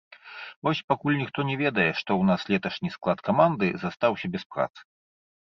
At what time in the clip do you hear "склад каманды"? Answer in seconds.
2.95-3.71